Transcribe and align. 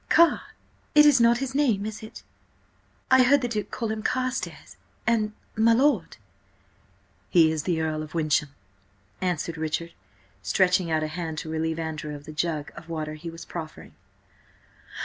"Carr. 0.09 0.41
It 0.95 1.05
is 1.05 1.21
not 1.21 1.37
his 1.37 1.53
name, 1.53 1.85
is 1.85 2.01
it? 2.01 2.23
I 3.11 3.21
heard 3.21 3.41
the 3.41 3.47
Duke 3.47 3.69
call 3.69 3.91
him 3.91 4.01
Carstares–and–my 4.01 5.73
lord." 5.75 6.17
"He 7.29 7.51
is 7.51 7.61
the 7.61 7.79
Earl 7.79 8.01
of 8.01 8.15
Wyncham," 8.15 8.49
answered 9.21 9.57
Richard, 9.57 9.93
stretching 10.41 10.89
out 10.89 11.03
a 11.03 11.07
hand 11.07 11.37
to 11.37 11.51
relieve 11.51 11.77
Andrew 11.77 12.15
of 12.15 12.23
the 12.25 12.33
jug 12.33 12.71
of 12.75 12.89
water 12.89 13.13
he 13.13 13.29
was 13.29 13.45
proffering. 13.45 13.93